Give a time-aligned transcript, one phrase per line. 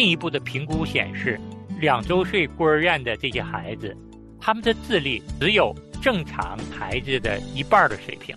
[0.00, 1.38] 进一步的评估显示，
[1.78, 3.94] 两周岁孤儿院的这些孩子，
[4.40, 8.34] 他们的智力只有正常孩子的一半的水平。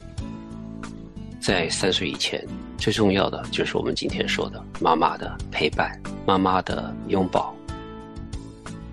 [1.39, 2.45] 在三岁以前，
[2.77, 5.97] 最重要的就是我们今天说的妈妈的陪伴、
[6.27, 7.55] 妈妈的拥抱。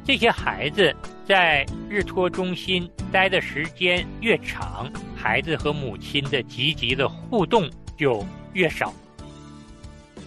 [0.05, 0.95] 这些孩子
[1.27, 8.95] 在日托中心待的时间越长，孩子和母亲的积极的互动就越少。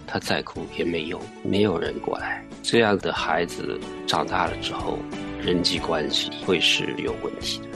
[0.06, 2.44] 他再哭也没用，没有人过来。
[2.62, 4.98] 这样的孩子长大了之后，
[5.40, 7.68] 人际关系会是有问题的。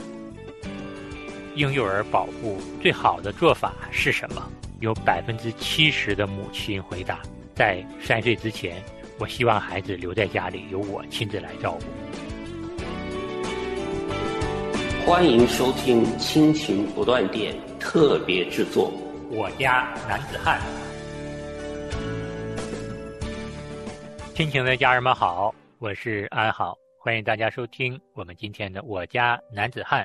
[1.55, 4.41] 婴幼儿保护最好的做法是什么？
[4.79, 7.19] 有百分之七十的母亲回答：
[7.53, 8.81] 在三岁之前，
[9.17, 11.85] 我希望孩子留在家里，由我亲自来照顾。
[15.05, 18.91] 欢迎收听亲情不断电特别制作，
[19.35, 20.59] 《我家男子汉》。
[24.39, 30.01] 亲情的家人们好，我是安好，欢迎大家收听我们今天的《我家男子汉》。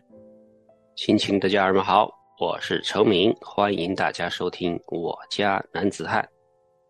[0.97, 2.11] 亲情的家人们好，
[2.41, 6.21] 我是程明，欢迎大家收听《我家男子汉》。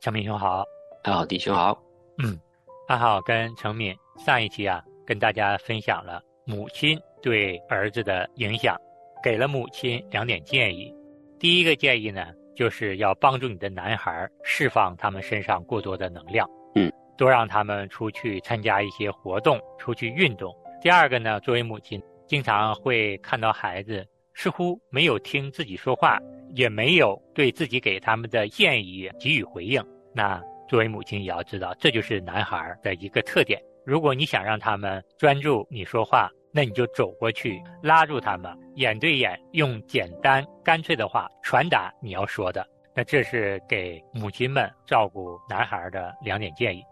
[0.03, 0.65] 程明兄好，
[1.03, 1.79] 安好弟兄好。
[2.17, 2.41] 嗯，
[2.89, 8.75] 安好跟程敏上一期啊，跟大家分享了母亲对儿子的影响，
[9.23, 10.91] 给了母亲两点建议。
[11.39, 16.49] 第一个建议呢，就是要帮助你的男孩释放他们身上过多的能量。
[16.75, 16.91] 嗯。
[17.17, 20.55] 多让他们出去参加一些活动，出去运动。
[20.81, 26.19] 第二个呢，作为母亲，经常会看到孩子似乎没有听自己说话，
[26.55, 29.83] 也没有对自己给他们的建议给予回应。
[30.15, 33.61] 那作为母亲也要知道，这就是男孩的一个特点。
[33.85, 42.67] 如果你想让他们专注你说话，那你就走过去拉住他们，眼对眼，用简单干脆的话传达你要说的。
[42.95, 46.83] 那这是给母亲们照顾男孩的两点建议。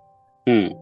[0.47, 0.75] 嗯，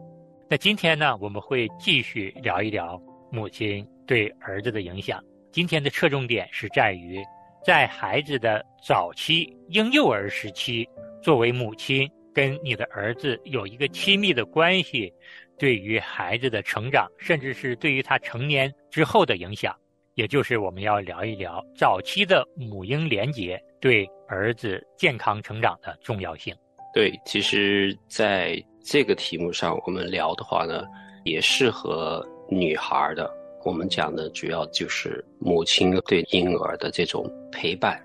[0.48, 2.98] 那今天呢，我们会继续聊一聊
[3.30, 5.22] 母亲对儿子的影响。
[5.52, 7.22] 今天的侧重点是在于，
[7.62, 10.88] 在孩子的早期婴幼儿时期，
[11.22, 15.12] 作为母亲跟你的儿子有一个亲密的关系，
[15.58, 19.76] 对于孩子的成长，甚至是对于他成年之后的影响，
[20.14, 26.56] 也就是我们要聊一聊早期的母婴连结对儿子健康成长的重要性。
[26.92, 30.84] 对，其实，在这个题目上，我们聊的话呢，
[31.24, 33.30] 也适合女孩的。
[33.64, 38.02] 我们讲的主要就是母亲对婴儿的这种陪伴。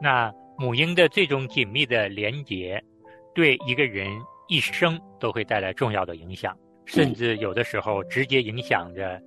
[0.00, 2.82] 那母婴的这种紧密的连结，
[3.34, 4.08] 对一个人
[4.48, 9.20] 一生都会带来重要的影响，甚至有的时候直接影响着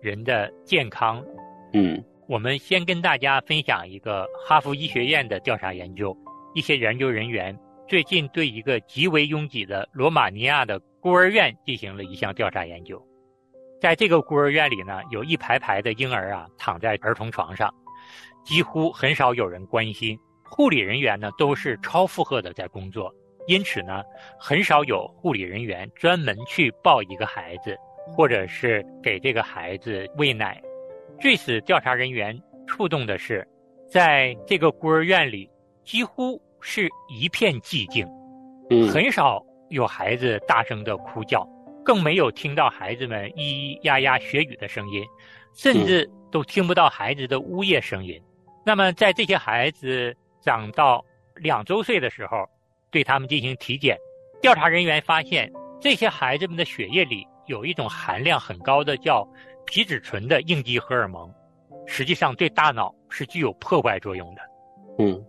[0.00, 1.24] 人的健康。
[1.72, 6.16] 嗯，我们先跟大家分享一个哈佛医学院的调查研究，
[6.54, 7.58] 一些研究人员。
[7.88, 13.02] 最近对一个极为拥挤的罗马尼亚的孤儿院进行了一项调查研究，
[13.80, 17.74] 在这个孤儿院里呢，有一排排的婴儿啊躺在儿童床上，
[18.44, 20.18] 几乎很少有人关心。
[20.44, 23.10] 护理人员呢都是超负荷的在工作，
[23.46, 24.02] 因此呢，
[24.38, 27.74] 很少有护理人员专门去抱一个孩子，
[28.06, 30.60] 或者是给这个孩子喂奶。
[31.18, 33.48] 最使调查人员触动的是，
[33.90, 35.48] 在这个孤儿院里
[35.84, 36.38] 几乎。
[36.60, 38.06] 是一片寂静，
[38.70, 41.46] 嗯，很少有孩子大声的哭叫，
[41.84, 45.04] 更没有听到孩子们咿咿呀呀学语的声音，
[45.54, 48.20] 甚至都听不到孩子的呜咽声音。
[48.64, 51.04] 那么，在这些孩子长到
[51.36, 52.44] 两周岁的时候，
[52.90, 53.96] 对他们进行体检，
[54.42, 59.26] 调查人员发现，这些孩子们的血液里有一种含量很高的叫
[59.64, 61.32] 皮质醇的应激荷尔蒙，
[61.86, 64.42] 实际上对大脑是具有破坏作用的。
[64.98, 65.24] 嗯。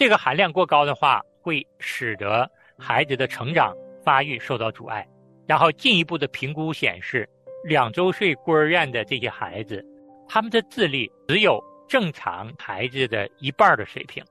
[0.00, 5.06] 这个含量过高的话，会使得孩子的成长发育受到阻碍。
[5.46, 7.28] 然后进一步的评估显示，
[7.64, 9.84] 两周岁孤儿院的这些孩子，
[10.26, 14.24] 他们的智力只有正常孩子的一半的水平。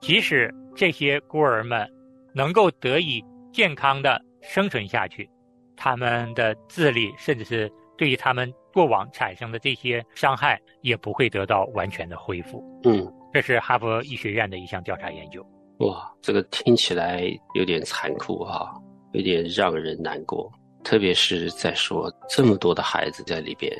[0.00, 1.88] 即使这些孤儿们
[2.34, 5.30] 能够得以健康的生存下去，
[5.76, 12.60] 他们的智力甚至是对于他们过往产生的这些伤害，也不会得到完全的恢复。
[12.82, 13.08] 嗯。
[13.32, 15.44] 这是哈佛医学院的一项调查研究。
[15.78, 17.22] 哇，这个听起来
[17.54, 18.74] 有点残酷哈，
[19.12, 20.50] 有点让人难过。
[20.82, 23.70] 特别是在说这么多的孩子在里边，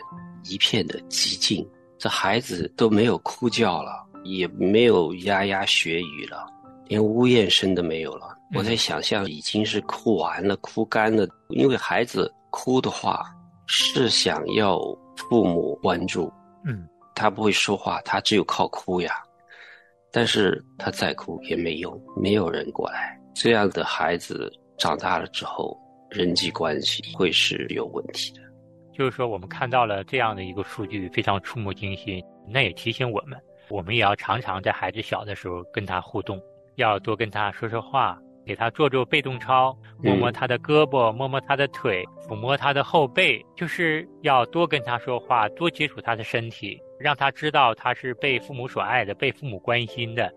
[0.45, 1.67] 一片的寂静，
[1.99, 6.47] 这孩子都没有哭叫了，也没有呀呀学语了，
[6.87, 8.37] 连呜咽声都没有了。
[8.55, 11.27] 我在想象，已经是哭完了、哭干了。
[11.49, 13.25] 因为孩子哭的话，
[13.67, 14.79] 是想要
[15.17, 16.33] 父母关注。
[16.65, 19.15] 嗯，他不会说话，他只有靠哭呀。
[20.13, 23.19] 但是他再哭也没用，没有人过来。
[23.35, 25.79] 这样的孩子长大了之后，
[26.11, 28.41] 人际关系会是有问题的。
[28.93, 32.21] 就是说，我们看到了这样的一个数据，非常触目惊心。
[32.49, 33.39] 那也提醒我们，
[33.69, 36.41] 我们也要常常在孩子小的时候跟他互动，
[36.77, 50.33] 要多跟他说说话，给他做做被动操，摸摸他的胳膊，摸摸他的腿，抚摸他的后背，就是要多跟他说话，多接触他的身体，让他知道他是被父母所爱的，被父母关心的。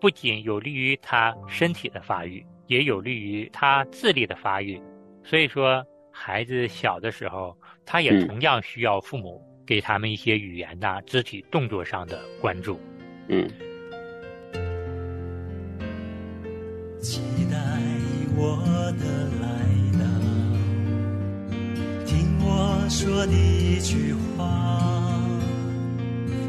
[0.00, 4.80] 不仅有利于他身体的发育，也有利于他智力的发育。
[5.22, 7.56] 所以说，孩子小的时候。
[7.86, 12.80] 他也同样需要父母给他们一些语言呐、肢体动作上的关注。
[13.28, 13.46] 嗯。
[16.98, 17.20] 期
[17.50, 17.58] 待
[18.34, 18.56] 我
[18.98, 19.04] 的
[19.42, 19.46] 来
[19.98, 20.04] 到，
[22.06, 24.93] 听我说的一句话，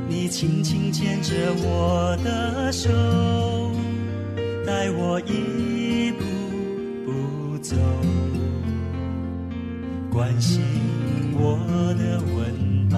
[0.07, 2.89] 你轻轻牵着我的手，
[4.65, 6.23] 带我一步
[7.05, 7.75] 步走，
[10.11, 10.61] 关心。
[11.37, 11.57] 我
[11.99, 12.97] 的温饱，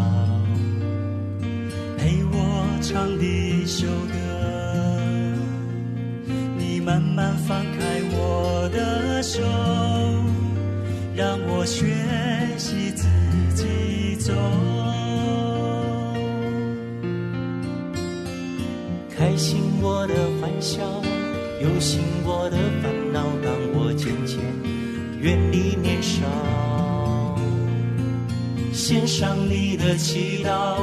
[1.98, 2.36] 陪我
[2.84, 4.14] 唱的一首歌。
[6.56, 9.42] 你慢慢放开我的手，
[19.38, 20.82] 醒我的欢笑，
[21.62, 24.40] 忧心我的烦恼，当我渐渐
[25.22, 26.26] 远离年少。
[28.74, 30.78] 献上你的祈祷，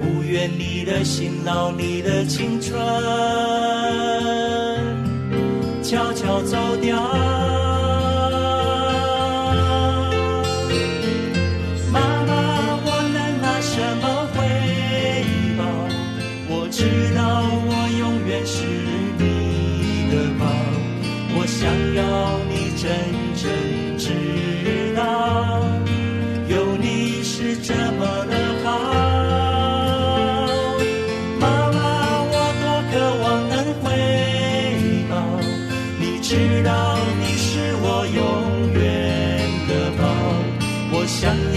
[0.00, 2.78] 不愿你的辛劳，你的青春
[5.82, 7.63] 悄悄走掉。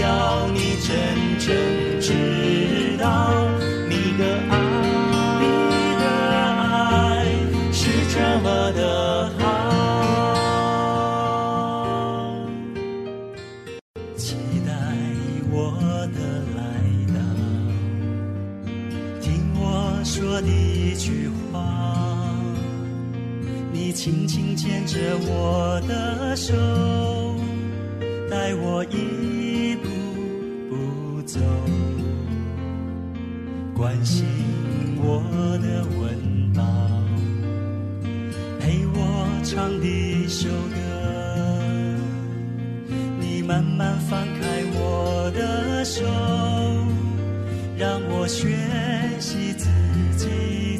[0.00, 0.96] 要你真
[1.38, 3.32] 正知道
[3.88, 4.52] 你的爱
[5.40, 5.44] 你
[5.98, 6.04] 的
[6.56, 7.26] 爱
[7.72, 8.80] 是这么的
[9.38, 9.42] 好
[14.16, 14.70] 期待
[15.50, 15.56] 我
[16.14, 16.18] 的
[16.54, 16.58] 来
[17.12, 17.18] 到
[19.20, 21.56] 听我说第一句话
[23.72, 24.96] 你轻轻牵着
[25.26, 27.07] 我的手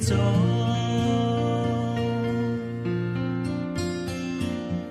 [0.09, 0.15] 走。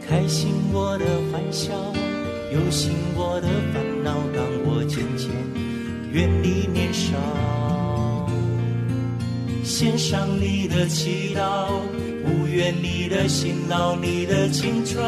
[0.07, 1.73] 开心我的欢笑，
[2.53, 5.29] 忧心我的烦恼，让我渐渐
[6.11, 7.17] 远离年少。
[9.63, 11.67] 献上你的祈祷，
[12.23, 15.03] 不愿你的辛劳，你的青春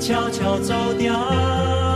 [0.00, 1.89] 悄悄走掉。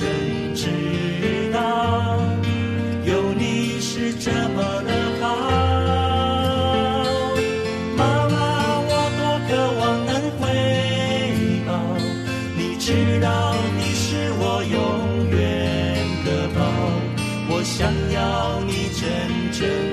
[0.00, 0.66] 真知
[1.52, 2.18] 道
[3.04, 4.90] 有你是这么的
[5.20, 5.26] 好
[7.98, 10.42] 妈妈我多渴望能回
[11.66, 11.68] 报
[12.56, 15.38] 你知道你是我永远
[16.24, 16.58] 的宝
[17.50, 19.89] 我想要你真正。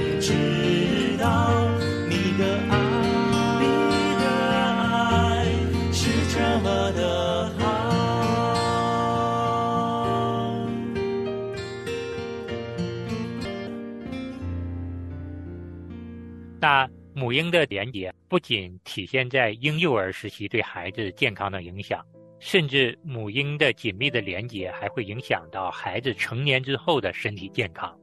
[16.59, 22.03] 那母婴的连接不仅体现在婴幼儿时期对孩子健康的影响，
[22.39, 27.95] 甚至母婴的紧密的连接还会影响到孩子成年之后的身体健康。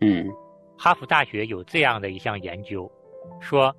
[0.00, 0.26] 嗯，
[0.78, 2.90] 哈佛大学有这样的一项研究，
[3.38, 3.74] 说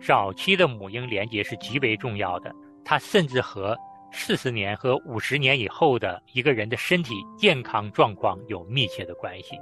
[0.00, 2.50] 早期的母婴连接是极为重要的，
[2.82, 3.76] 它甚至和
[4.10, 9.58] 四十年和五十年以后的一个人的身体健康状况有密切的关系。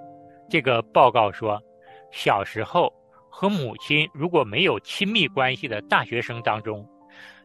[0.49, 1.61] 这个报告说，
[2.13, 2.93] 小时候。
[3.37, 6.89] 和母亲如果没有亲密关系的大学生当中，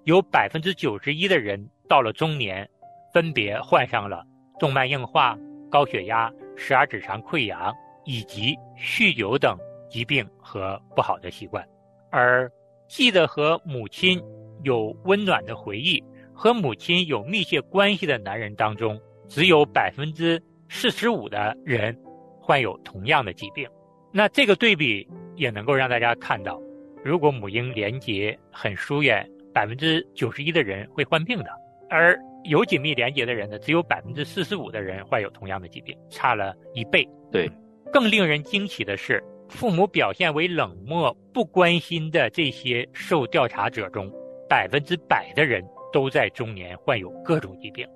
[0.04, 2.70] 有百分之九十一的人到了中年，
[3.12, 4.24] 分别患上了
[4.60, 5.36] 动脉硬化、
[5.68, 7.74] 高血压、十二指肠溃疡
[8.06, 9.58] 以及酗酒等
[9.90, 11.68] 疾病和不好的习惯。
[12.12, 12.48] 而
[12.88, 14.22] 记得和母亲
[14.62, 22.00] 有温暖的回忆、和母亲有密切关系的男人当中，只有百分之四十五的人
[22.40, 23.68] 患有同样的疾病。
[24.12, 25.08] 那这个对比
[25.40, 26.62] 也能够让大家看到，
[27.02, 31.50] 如果母婴连接很疏远，百分之九十一的人会患病的；
[31.90, 37.08] 而有紧密连接的人呢，只有百分之四十五的人患有同样的疾病，差了一倍。
[37.32, 37.50] 对，
[37.92, 44.12] 更令人惊奇的是，父母表现为冷漠、不关心的这些受调查者中，
[44.50, 47.88] 百分之百的人都在中年患有各种疾病。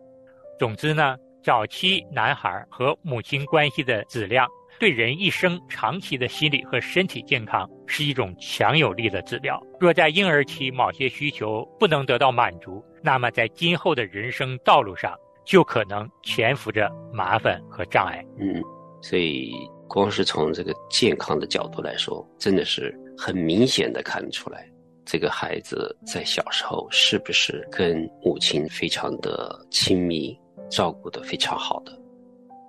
[0.57, 4.47] 总之呢，早期男孩和母亲关系的质量。
[4.83, 9.57] 对人一生长期的心理和身体健康是一种强有力的指标。
[9.79, 18.21] 若在婴儿期某些需求不能得到满足，那么在今后的人生道路上就可能潜伏着麻烦和障碍。
[18.37, 18.61] 嗯，
[19.01, 19.53] 所以
[19.87, 24.69] 光是从这个健康的角度来说，真的是很明显的看出来，
[25.05, 30.37] 这个孩子在小时候是不是跟母亲非常的亲密，
[30.69, 31.97] 照顾的非常好的。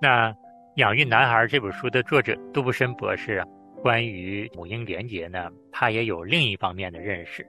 [0.01, 0.31] 那。
[0.75, 3.47] 《养育男孩》这本书的作者杜布森博士啊，
[3.81, 7.47] 关于母婴连结呢，他也有另一方面的认识。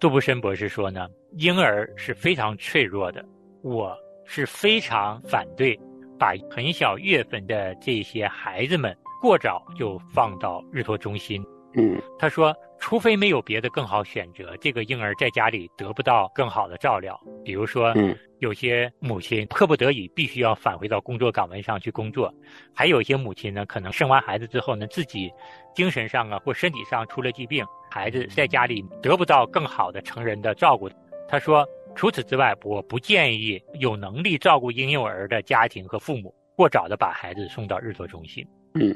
[0.00, 3.24] 杜布森博士说呢，婴儿是非常脆弱的，
[3.62, 5.78] 我是非常反对
[6.18, 8.92] 把很小月份的这些孩子们
[9.22, 11.40] 过早就放到日托中心。
[11.76, 12.54] 嗯，他说。
[12.78, 17.18] 除非没有别的更好选择，这个婴儿在家里得不到更好的照料。
[17.42, 17.92] 比如说，
[18.38, 22.32] 有些母亲迫不得已必须要返回到工作岗位上去工作，
[22.74, 25.32] 还有一些母亲呢，可能生完孩子之后呢，自己
[25.74, 30.86] 精神上啊或身体上出了疾病，孩子在家里得不到更好的成人的照顾。
[31.26, 38.46] 他说，除此之外，我不建议有能力照顾婴幼儿的家庭和父母过早的把孩子送到日托中心。
[38.74, 38.94] 嗯，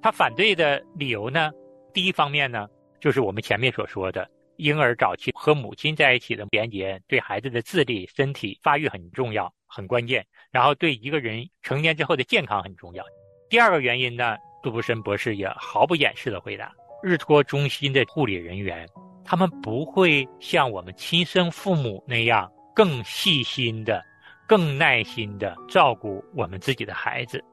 [0.00, 1.50] 他反对的理由呢，
[1.96, 2.68] 第一方面呢。
[2.98, 10.26] 就是我们前面所说的，婴儿早期和母亲在一起的连接，对孩子的智力、身体发育很重要、很关键。
[10.50, 13.04] 然后对一个人成年之后的健康很重要。
[13.50, 16.72] 第二个原因呢，杜布森博士也毫不掩饰的回答：
[17.02, 18.88] 日托中心的护理人员，
[19.24, 24.02] 他们不会像我们亲生父母那样更细心的、
[24.48, 27.44] 更耐心的照顾我们自己的孩子。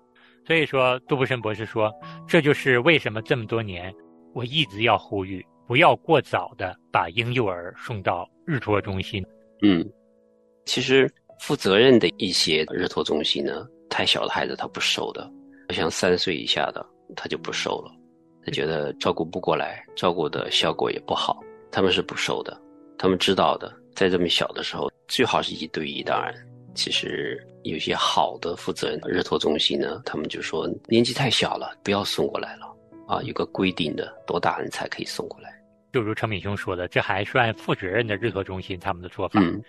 [0.47, 1.93] 所以说，杜布森博士说，
[2.27, 3.93] 这就是为什么这么多年。
[4.33, 9.23] 我一直要呼吁，不要过早的把婴幼儿送到日托中心。
[9.61, 9.87] 嗯，
[10.65, 11.09] 其实
[11.39, 15.29] 负责任的一些日托中心呢，太小的孩子他不收的，
[15.69, 16.85] 像三岁以下的
[17.15, 17.91] 他就不收了，
[18.43, 21.39] 他觉得照顾不过来，照顾的效果也不好，
[21.71, 22.59] 他们是不收的。
[22.97, 26.01] 他们知道的，在这么小的时候，最好是一对一。
[26.01, 26.33] 当然，
[26.73, 32.72] 其实有些好的负责任的日托中心呢，他们就说年纪太小了，不要送过来了。
[33.07, 35.53] 啊，有个规定的，多大人才可以送过来？
[35.91, 39.39] 就如程敏兄说的，这还算负责任的日托中心他们的做法。
[39.41, 39.61] 嗯，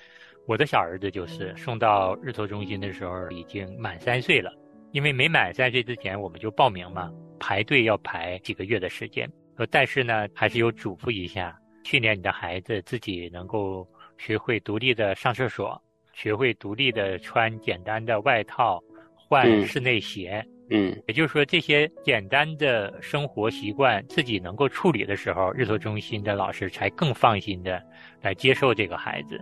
[0.47, 4.50] 我的小儿子就是送到日托中心的时候已经满三岁了，
[4.93, 9.31] 因为没满三岁之前我们就报名嘛，排队要排几个月的时间。
[9.57, 13.87] 呃，但是呢，还是有嘱咐一下，训练你的孩子自己能够
[14.17, 15.79] 学会独立的上厕所，
[16.14, 18.83] 学会独立的穿简单的外套，
[19.14, 20.43] 换室内鞋。
[20.47, 27.83] 嗯，也就是说，这些简单的生活习惯自己能够处理的时候，日托中心的老师才更放心的
[28.23, 29.40] 来接受这个孩子。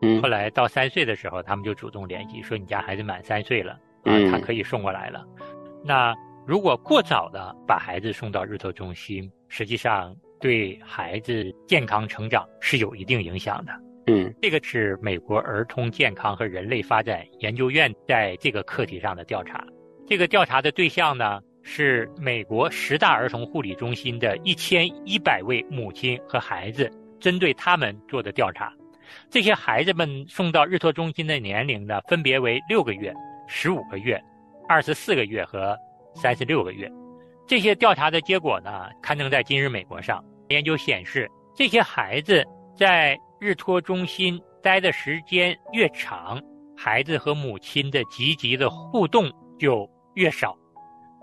[0.00, 3.72] 嗯，后来到三岁的时候，他们就主动联系说：“你家孩子满三岁了，
[4.04, 5.24] 啊，他可以送过来了。”
[5.84, 6.14] 那
[6.46, 13.72] 如果过早的把孩子送到日托中心，实际上对孩子健康成长是有一定影响的。
[14.08, 19.64] 嗯，这个是美国儿童健康和人类发展研究院在这个课题上的调查。
[20.12, 28.70] 这个调查的对象呢，是美国十大儿童护理中心的一千一百位母亲和孩子，针对他们做的调查。
[29.30, 33.10] 这些孩子们送到日托中心的年龄呢，分别为六个月、
[33.48, 34.22] 十五个月、
[34.68, 35.74] 二十四个月和
[36.14, 36.92] 三十六个月。
[37.46, 40.22] 这些调查的结果呢，刊登在《今日美国》上。
[40.50, 41.26] 研究显示，
[41.56, 42.44] 这些孩子
[42.76, 46.38] 在日托中心待的时间越长，
[46.76, 49.32] 孩子和母亲的积极的互动。
[49.58, 50.56] 就越少。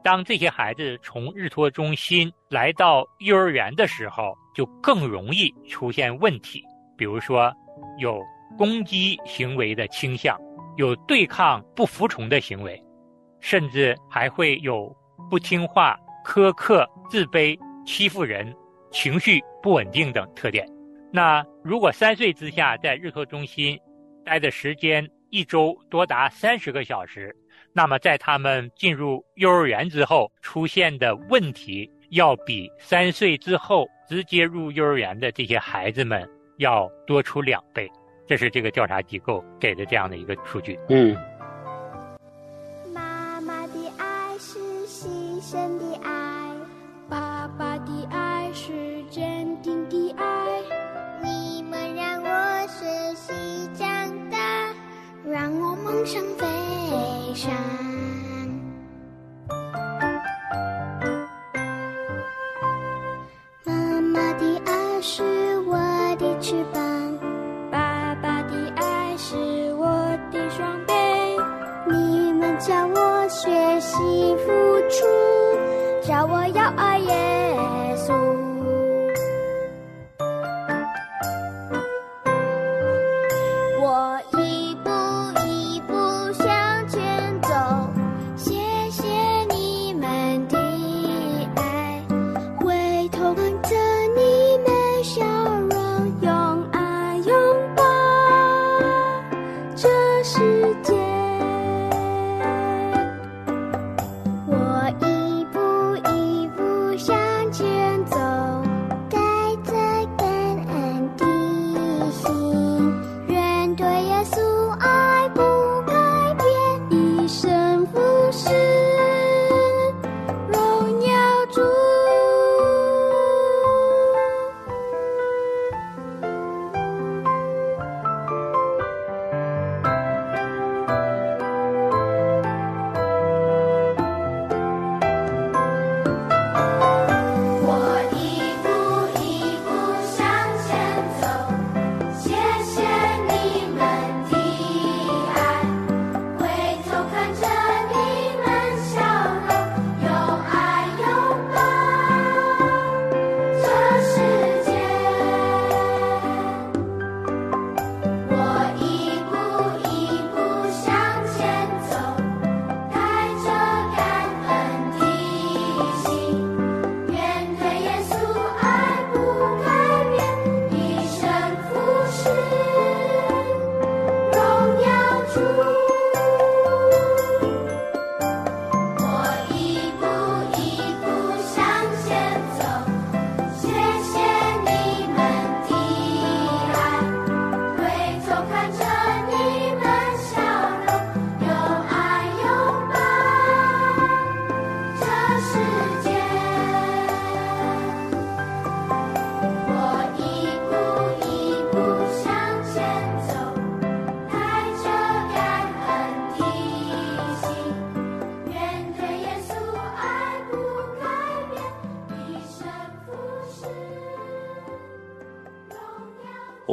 [0.01, 6.63] 当这些孩子从日托中心来到幼儿园的时候，就更容易出现问题，
[6.97, 7.53] 比如说
[7.97, 8.21] 有
[8.57, 10.37] 攻击行为的倾向，
[10.77, 12.81] 有对抗、不服从的行为，
[13.41, 14.95] 甚至还会有
[15.29, 18.55] 不听话、苛刻、自卑、欺负人、
[18.91, 20.65] 情绪不稳定等特点。
[21.11, 23.77] 那如果三岁之下在日托中心
[24.23, 27.35] 待的时间一周多达三十个小时，
[27.73, 37.89] 那么在他们进入幼儿园之后出现的问题，要比三岁之后直接入幼儿园的这些孩子们要多出两倍。
[38.27, 40.77] 这是这个调查机构给的这样的一个数据。
[40.89, 41.15] 嗯，
[42.93, 45.07] 妈妈的爱是牺
[45.41, 46.55] 牲的爱，
[47.09, 50.61] 爸爸的爱是坚定的爱。
[51.23, 54.73] 你们让我学习长大，
[55.25, 56.45] 让我梦想飞
[57.35, 57.98] 山。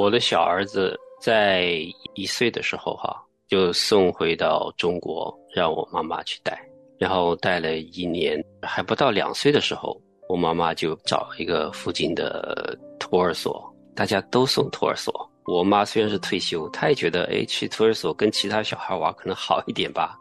[0.06, 1.72] 我的小儿子在
[2.14, 6.56] 一岁的时候哈、就送回到中国，让我妈妈去带，
[6.96, 15.12] 然后带了一年，还不到两岁的时候，我妈妈就找一个附近的托儿所，大家都送托儿所。
[15.44, 20.16] 我妈虽然是退休，她也觉得，哎，去托儿所跟其他小孩玩可能好一点吧，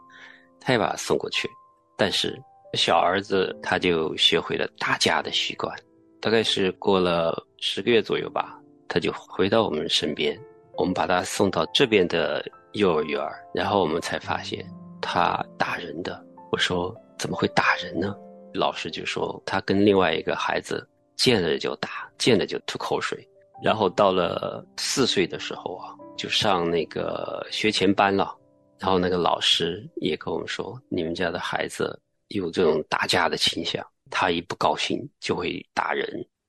[0.58, 1.48] 她也把他送过去。
[1.96, 2.36] 但是
[2.74, 5.72] 小儿子他就学会了打架的习惯，
[6.20, 10.38] 大概是过了十个月左右吧，他就回到我们身边，
[10.76, 13.20] 我们把他送到这边的幼儿园，
[13.54, 14.66] 然后我们才发现
[15.00, 16.24] 他打人的。
[16.50, 18.14] 我说怎么会打人呢？
[18.54, 23.26] 老师就说他跟另外一个孩子见了就打，见了就吐口水。
[23.62, 28.34] 然后到了四岁的时候啊，就上那个学前班了。
[28.78, 36.06] 然后那个老师也跟我们说，你们家的孩子有这种打架的倾向，他一不高兴就会打人。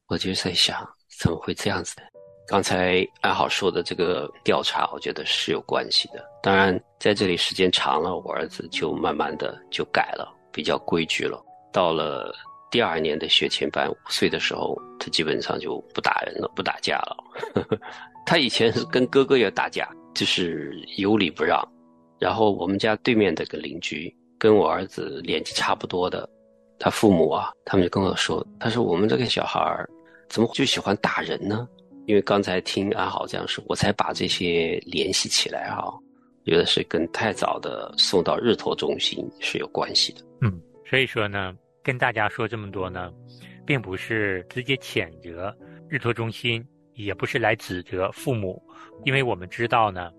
[0.07, 0.85] 我就在想，
[1.19, 2.07] 怎么会这样子呢？
[2.47, 6.25] 刚才安好说的这个调查，我觉得是有关系的。
[6.41, 11.43] 当然，在这里时间长了，我儿子就慢慢的就改了，比较规矩了。
[11.73, 12.33] 到了
[12.71, 17.17] 第二年的学前班，五岁的时候，他基本上就不打人了，不打架了。
[18.25, 21.61] 他以前是跟哥哥也打架，就是有理不让。
[22.17, 26.27] 然后我们家对面的个邻居跟我儿子年纪差不多的，
[26.79, 29.85] 他父母啊，他们就跟我说，他说我们这个小孩
[30.29, 31.67] 怎么就喜欢打人呢？
[32.07, 35.93] 因为刚才听阿豪这样说，我才把这些联系起来哈、
[36.45, 40.21] 觉得是跟太早的送到日托中心是有关系的。
[40.39, 43.11] 嗯，所以说呢，跟大家说这么多呢，
[43.65, 45.53] 并不是直接谴责
[45.89, 48.63] 日托中心也不是来指责父母，
[49.03, 50.09] 因为我们知道呢，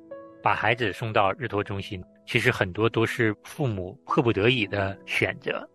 [0.43, 5.67] 把孩子送到日托中心，其实很多都是父母迫不得已的选择。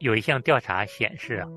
[0.00, 1.48] 有一项调查显示啊，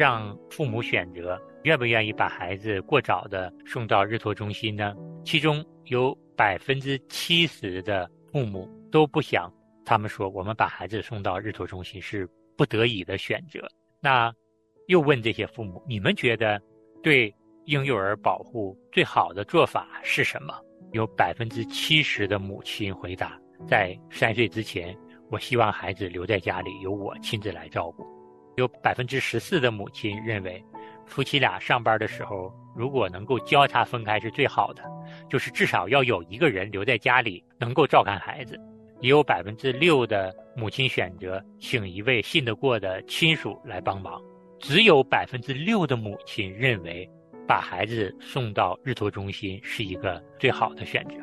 [0.00, 4.96] 让父母选择愿不愿意把孩子过早的送到日托中心呢？
[5.26, 9.52] 其中有百分之七十的父母都不想，
[9.84, 13.60] 他们说我们把孩子送到日托中心是不得已的选择。
[14.00, 14.32] 那
[14.86, 16.58] 又问这些父母，你们觉得
[17.02, 17.30] 对？
[17.66, 20.54] 婴幼儿保护最好的做法是什么？
[20.92, 24.96] 有百分之七十的母亲回答，在三岁之前，
[25.30, 28.19] 我希望孩子留在家里，由我亲自来照顾。
[28.56, 30.62] 有百分之十四的母亲认为，
[31.06, 34.82] 夫妻俩上班的时候，如果能够交叉分开是最好的，
[35.28, 38.58] 就是至少要有一个人留在家里，能够照看孩子。
[39.00, 44.20] 也有百分之六的母亲选择请一位信得过的亲属来帮忙，
[44.58, 47.08] 只有百分之六的母亲认为。
[47.48, 51.14] 把孩子送到日托中心是一个最好的选择，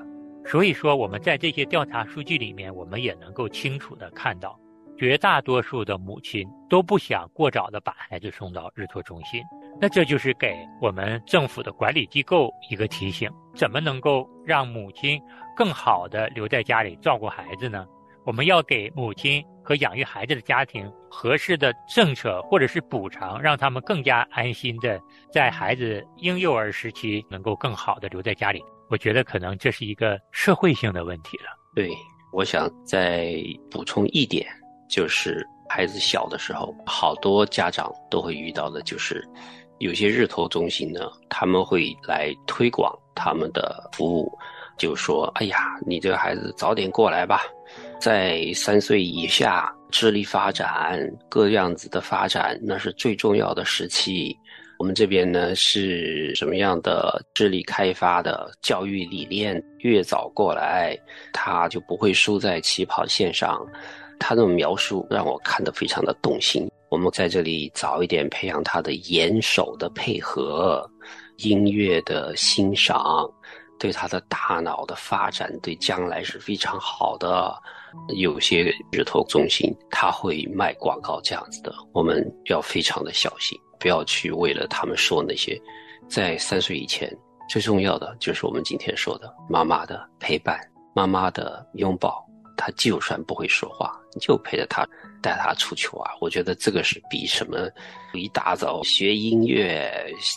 [0.44, 4.60] 所以说我们在这些调查数据里面，我们也能够清楚的看到，
[4.98, 9.42] 绝大多数的母亲都不想过早的把孩子送到日托中心。
[9.80, 15.22] 那这就是给我们政府的管理机构一个提醒：怎么能够让母亲
[15.56, 17.86] 更好的留在家里照顾孩子呢？
[18.26, 25.00] 我们要给母亲和养育孩子的家庭合适的政策或者是补偿，让他们更加安心的
[25.32, 28.62] 在孩子婴幼儿时期能够更好的留在家里。
[28.90, 31.46] 我觉得可能这是一个社会性的问题了。
[31.74, 31.90] 对，
[32.34, 33.36] 我想再
[33.72, 34.46] 补充一点，
[34.88, 39.28] 就是孩子小的时候，好多家长都会遇到的，就是
[39.80, 44.32] 有些日托中心呢，他们会来推广他们的服务，
[44.78, 47.42] 就说：“哎呀，你这个孩子早点过来吧。”
[48.00, 54.38] 在三岁以下，智力发展各样子的发展，那是最重要的时期。
[54.80, 59.62] 我们这边呢是什么样的智力开发的教育理念？
[59.80, 60.96] 越早过来，
[61.34, 63.66] 他就不会输在起跑线上。
[64.20, 66.68] 他这种描述让我看得非常的动心。
[66.90, 70.90] 我们在这里早一点培养他的眼手的配合，
[71.38, 73.30] 音乐的欣赏。
[73.80, 77.56] 对他的大脑的发展，对将来是非常好的。
[78.16, 85.62] 有些日头中心他会卖广告这样子的，我们要非常的小心，不要去为了他们说那些。
[86.10, 87.08] 在三岁以前，
[87.48, 90.60] 最重要的就是我们今天说的妈妈的陪伴，
[90.96, 92.27] 妈妈的拥抱。
[92.58, 94.86] 他就算不会说话，你就陪着他，
[95.22, 96.12] 带他出去玩。
[96.20, 97.70] 我觉得这个是比什么
[98.14, 99.90] 一大早学音乐、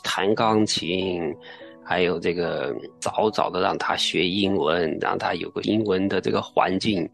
[0.04, 1.34] 弹钢琴。
[1.82, 7.10] 还有这个早早的让他学英文，让他有个英文的这个环境，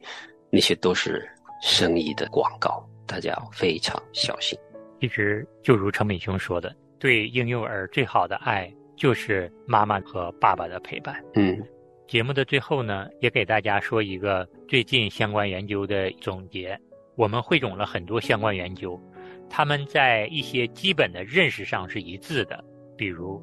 [0.50, 1.26] 那些都是
[1.62, 4.58] 生意的广告，大家要非常小心。
[5.00, 11.24] 其实就如程敏兄说的，对婴幼儿最好的爱就是妈妈和爸爸的陪伴。
[11.36, 11.58] 嗯，
[12.06, 16.78] 节目的最后呢，也给大家说一个最近相关研究的总结。
[17.16, 19.00] 我们汇总了很多相关研究，
[19.48, 22.64] 他们在一些基本的认识上是一致的，
[22.96, 23.40] 比如。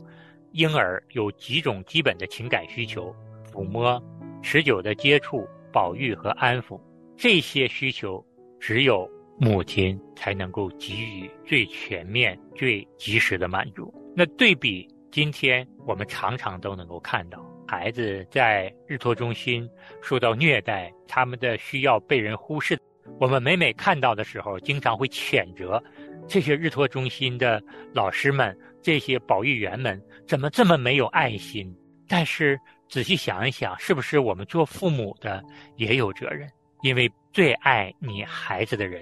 [0.53, 3.11] 婴儿有几种基本的情感需求：
[3.51, 3.99] 抚摸、
[4.43, 6.79] 持久的接触、保育和安抚。
[7.17, 8.23] 这些需求
[8.59, 13.91] 只有母亲才能够给予最全面、最及时的满足。
[14.15, 19.69] 那对比今天，我们常常都能够看到孩子在日托中心
[20.01, 22.77] 受到虐待，他们的需要被人忽视。
[23.19, 25.81] 我们每每看到的时候，经常会谴责
[26.27, 27.61] 这些日托中心的
[27.93, 28.57] 老师们。
[28.81, 29.97] 这些保育员们
[30.27, 31.73] 怎么这么没有爱心？
[32.05, 35.41] 但是仔细想一想，是不是我们做父母的
[35.77, 36.45] 也有责任？
[36.81, 39.01] 因为最爱你孩子的人，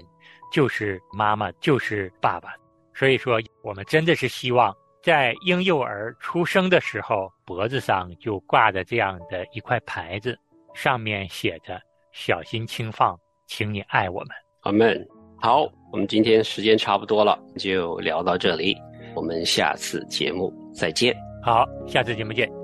[0.52, 2.54] 就是妈妈，就是爸爸。
[2.94, 4.72] 所以说，我们真的是希望
[5.04, 10.38] 在婴幼儿出生的时候，脖子上就挂着这样的一块牌子，
[10.74, 11.82] 上面写着
[12.14, 14.30] “小心轻放，请你爱我们”。
[14.62, 15.08] 阿门。
[15.40, 18.78] 好，我们今天时间差不多了，就聊到这里。
[19.16, 21.16] 我们下次节目再见。
[21.42, 22.61] 好，下次节目见。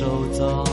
[0.00, 0.64] 手造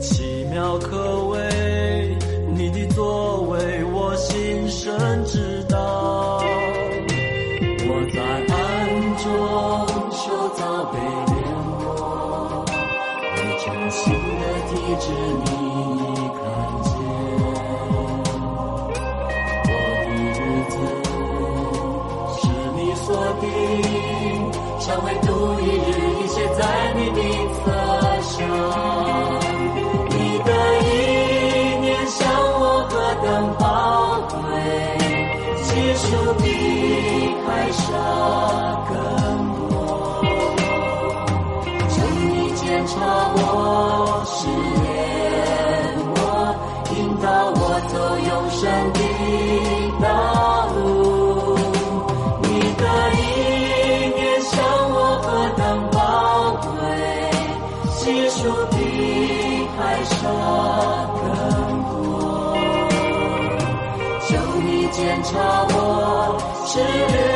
[0.00, 2.16] 奇妙可畏，
[2.56, 5.60] 你的作为我心生知
[65.26, 67.35] 你检查我，试